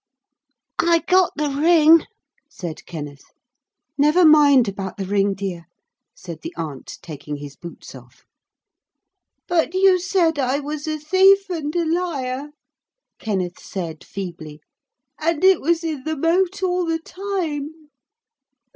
'I 0.79 1.03
got 1.07 1.31
the 1.35 1.47
ring,' 1.49 2.07
said 2.49 2.87
Kenneth. 2.87 3.25
'Never 3.99 4.25
mind 4.25 4.67
about 4.67 4.97
the 4.97 5.05
ring, 5.05 5.35
dear,' 5.35 5.67
said 6.15 6.41
the 6.41 6.55
aunt, 6.57 6.97
taking 7.03 7.35
his 7.35 7.55
boots 7.55 7.93
off. 7.93 8.25
'But 9.47 9.75
you 9.75 9.99
said 9.99 10.39
I 10.39 10.59
was 10.59 10.87
a 10.87 10.97
thief 10.97 11.47
and 11.51 11.75
a 11.75 11.85
liar,' 11.85 12.49
Kenneth 13.19 13.59
said 13.59 14.03
feebly, 14.03 14.61
'and 15.19 15.43
it 15.43 15.61
was 15.61 15.83
in 15.83 16.03
the 16.03 16.17
moat 16.17 16.63
all 16.63 16.83
the 16.87 16.97
time.' 16.97 17.69